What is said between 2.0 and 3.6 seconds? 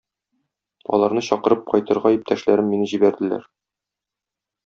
иптәшләрем мине җибәрделәр.